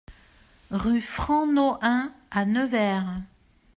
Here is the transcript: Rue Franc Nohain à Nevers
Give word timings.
Rue 0.71 0.99
Franc 1.01 1.45
Nohain 1.45 2.11
à 2.31 2.45
Nevers 2.45 3.21